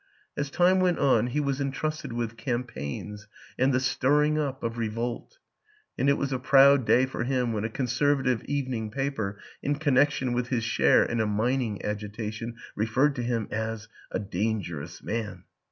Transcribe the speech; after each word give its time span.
As 0.35 0.49
time 0.49 0.79
went 0.79 0.97
on, 0.97 1.27
he 1.27 1.39
was 1.39 1.61
entrusted 1.61 2.11
with" 2.11 2.35
campaigns" 2.35 3.27
and 3.59 3.71
the 3.71 3.79
stir 3.79 4.21
ring 4.21 4.39
up 4.39 4.63
of 4.63 4.79
revolt; 4.79 5.37
and 5.95 6.09
it 6.09 6.17
was 6.17 6.33
a 6.33 6.39
proud 6.39 6.85
day 6.87 7.05
for 7.05 7.23
him 7.23 7.53
when 7.53 7.63
a 7.65 7.69
Conservative 7.69 8.43
evening 8.45 8.89
paper, 8.89 9.39
in 9.61 9.75
connection 9.75 10.33
with 10.33 10.47
his 10.47 10.63
share 10.63 11.03
in 11.03 11.19
a 11.19 11.27
mining 11.27 11.85
agitation, 11.85 12.55
referred 12.75 13.15
to 13.15 13.21
him 13.21 13.47
as 13.51 13.87
a 14.09 14.17
dangerous 14.17 15.03
man. 15.03 15.43